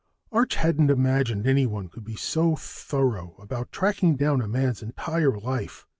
Arch 0.31 0.55
hadn't 0.55 0.89
imagined 0.89 1.45
anyone 1.45 1.87
could 1.87 2.03
be 2.03 2.15
so 2.15 2.55
thorough 2.55 3.35
about 3.37 3.71
tracking 3.71 4.15
down 4.15 4.41
a 4.41 4.47
man's 4.47 4.81
entire 4.81 5.37
life. 5.39 5.85